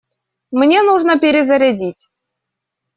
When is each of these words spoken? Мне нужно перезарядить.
Мне 0.49 0.81
нужно 0.81 1.19
перезарядить. 1.19 2.07